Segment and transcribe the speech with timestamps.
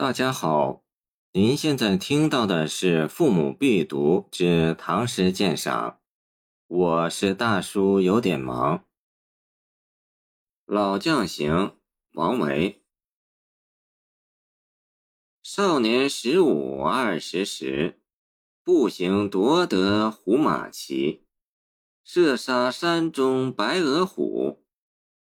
[0.00, 0.84] 大家好，
[1.32, 5.90] 您现在听到的是《父母必读之唐诗鉴赏》，
[6.68, 8.78] 我是大叔，有点忙。
[10.66, 11.52] 《老将行》
[12.12, 12.80] 王维。
[15.42, 18.00] 少年十五二十时，
[18.62, 21.24] 步行夺得胡马骑，
[22.04, 24.64] 射杀山中白额虎，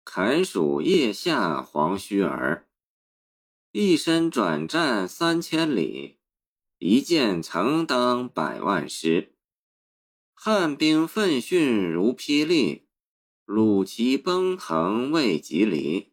[0.06, 2.70] 砍蜀腋下黄须儿。
[3.74, 6.18] 一身转战三千里，
[6.80, 9.34] 一剑曾当百万师。
[10.34, 12.90] 汉兵奋迅如霹雳，
[13.45, 16.12] 虏骑奔腾未及离。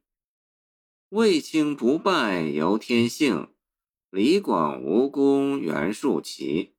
[1.08, 3.48] 卫青不败由天幸，
[4.10, 6.76] 李广无功袁术奇。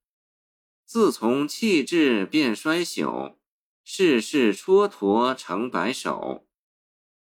[0.85, 3.35] 自从弃智便衰朽，
[3.83, 6.47] 世事蹉跎成白首。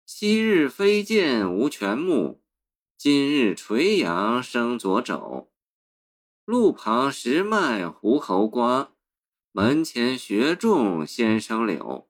[0.03, 2.41] 昔日飞剑无全目。
[3.07, 5.51] 今日垂杨生左肘，
[6.43, 8.95] 路旁石脉狐猴瓜，
[9.51, 12.09] 门前学种先生柳。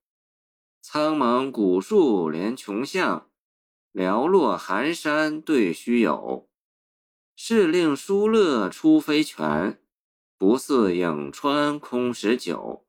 [0.81, 3.29] 苍茫古树连穷巷，
[3.91, 6.49] 寥落寒山对虚有。
[7.35, 9.81] 是令疏勒出飞泉，
[10.37, 12.87] 不似颍川空时酒。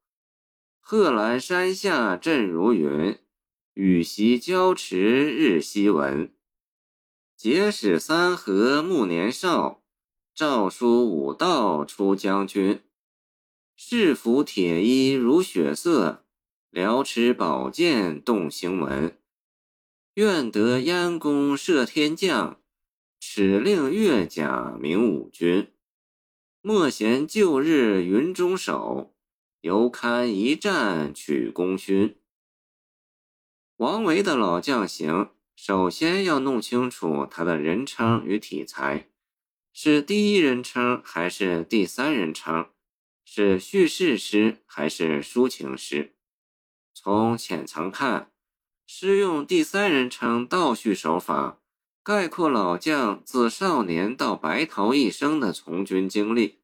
[0.79, 3.19] 贺兰山下阵如云，
[3.75, 6.36] 羽檄交驰日夕闻。
[7.37, 9.83] 结使三河暮年少，
[10.35, 12.83] 诏书武道出将军。
[13.77, 16.25] 士服铁衣如血色，
[16.71, 19.19] 辽持宝剑动行文。
[20.15, 22.59] 愿得燕弓射天将，
[23.21, 25.75] 耻令越甲鸣五军。
[26.63, 29.15] 莫嫌旧日云中守，
[29.61, 32.17] 犹堪一战取功勋。
[33.77, 35.36] 王维的老将行。
[35.57, 39.09] 首先要弄清楚他的人称与体裁，
[39.73, 42.69] 是第一人称还是第三人称，
[43.25, 46.15] 是叙事诗还是抒情诗。
[46.93, 48.31] 从浅层看，
[48.87, 51.59] 诗用第三人称倒叙手法，
[52.03, 56.61] 概括老将自少年到白头一生的从军经历。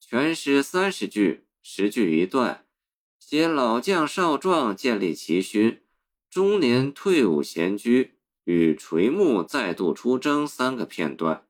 [0.00, 2.66] 全诗三十句，十句一段，
[3.18, 5.82] 写老将少壮建立奇勋。
[6.36, 8.12] 中年退伍闲居
[8.44, 11.46] 与垂暮再度出征三个片段，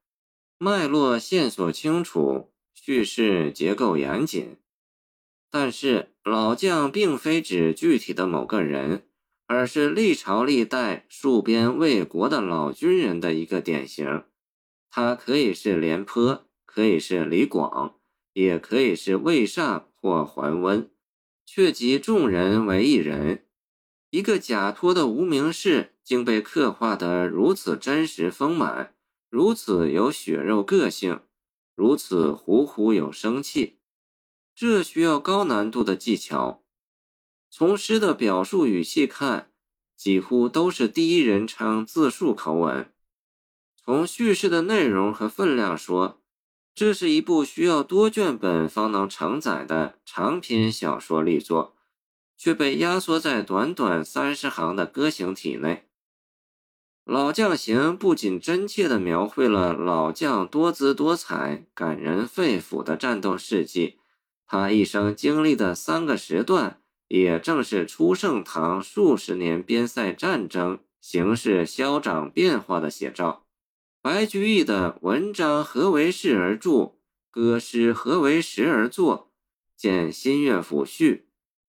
[0.59, 4.59] 脉络线索清楚，叙事结构严谨。
[5.51, 9.09] 但是老将并非指具体的某个人，
[9.49, 14.23] 而是历朝历代戍边卫国的老军人的一个典型。
[14.89, 17.97] 他可以是廉颇，可以是李广，
[18.35, 20.89] 也可以是魏尚或桓温，
[21.45, 23.46] 却集众人为一人。
[24.17, 28.95] 一个假托的无名氏，竟被刻画得如此真实丰满，
[29.29, 31.21] 如此有血肉个性，
[31.75, 33.77] 如此虎虎有生气，
[34.55, 36.63] 这需要高难度的技巧。
[37.51, 39.51] 从诗的表述语气看，
[39.95, 42.87] 几乎都是第一人称自述口吻；
[43.85, 46.23] 从叙事的内容和分量说，
[46.75, 51.76] 这是一部需要多卷本方能承载的长篇小说力作。
[52.37, 55.85] 却被压缩在短短三十行的歌行体内。
[57.05, 63.99] 老将行不仅真切地描绘了老将多姿多彩、感人肺腑的战斗事迹，
[64.45, 73.45] 他一生经历的三个时段，也正是初盛唐数十年边塞战争形势消长变化的写照。
[74.03, 76.97] 白居易的“文章何为事而著，
[77.31, 79.31] 歌诗何为时而作”，
[79.77, 81.26] 见新乐府序。